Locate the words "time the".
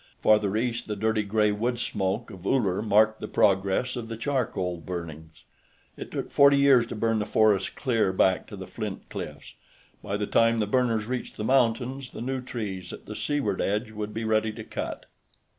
10.25-10.65